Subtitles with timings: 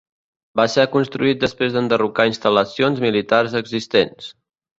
[0.59, 4.33] Va ser construït després d'enderrocar instal·lacions militars existents.